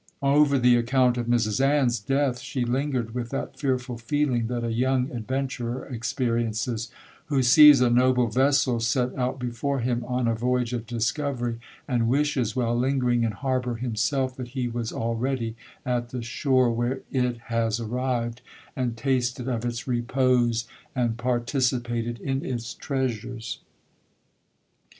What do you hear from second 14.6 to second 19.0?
was already at the shore where it has arrived, and